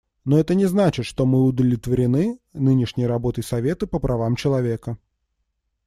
Но 0.25 0.39
это 0.39 0.55
не 0.55 0.65
значит, 0.65 1.05
что 1.05 1.27
мы 1.27 1.45
удовлетворены 1.45 2.39
нынешней 2.53 3.05
работой 3.05 3.43
Совета 3.43 3.85
по 3.85 3.99
правам 3.99 4.35
человека. 4.35 4.97